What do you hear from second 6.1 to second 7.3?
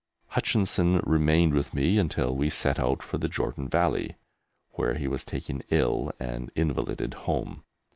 and invalided